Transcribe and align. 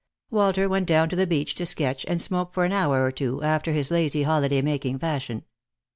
Walter 0.31 0.67
went 0.67 0.87
down 0.87 1.09
to 1.09 1.15
the 1.15 1.27
beach 1.27 1.53
to 1.53 1.63
sketch 1.67 2.05
and 2.07 2.19
smoke 2.19 2.55
for 2.55 2.65
an 2.65 2.71
hour 2.71 3.03
or 3.05 3.11
two, 3.11 3.43
after 3.43 3.71
his 3.71 3.91
lazy 3.91 4.23
holiday 4.23 4.63
making 4.63 4.97
fashion. 4.97 5.43